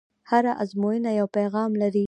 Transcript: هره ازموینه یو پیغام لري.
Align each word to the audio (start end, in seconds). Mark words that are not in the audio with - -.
هره 0.29 0.51
ازموینه 0.63 1.11
یو 1.19 1.27
پیغام 1.37 1.71
لري. 1.81 1.99